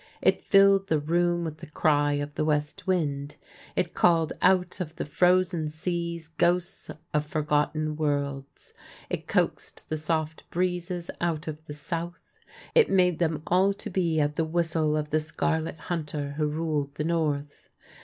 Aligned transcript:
It 0.19 0.43
filled 0.43 0.87
the 0.87 0.97
room 0.97 1.43
with 1.43 1.59
the 1.59 1.69
cry 1.69 2.13
of 2.13 2.33
the 2.33 2.43
west 2.43 2.85
v/ind; 2.87 3.35
it 3.75 3.93
called 3.93 4.33
out 4.41 4.79
of 4.79 4.95
the 4.95 5.05
frozen 5.05 5.69
seas 5.69 6.27
ghosts 6.27 6.89
of 7.13 7.23
forgotten 7.23 7.95
worlds; 7.95 8.73
it 9.11 9.27
coaxed 9.27 9.87
the 9.89 9.97
soft 9.97 10.49
breezes 10.49 11.11
out 11.21 11.47
of 11.47 11.63
the 11.67 11.75
South; 11.75 12.39
it 12.73 12.89
made 12.89 13.19
them 13.19 13.43
all 13.45 13.73
to 13.73 13.91
be 13.91 14.19
at 14.19 14.37
the 14.37 14.43
whistle 14.43 14.97
of 14.97 15.11
the 15.11 15.19
Scarlet 15.19 15.77
Hunter 15.77 16.31
who 16.31 16.47
ruled 16.47 16.95
the 16.95 17.03
North. 17.03 17.69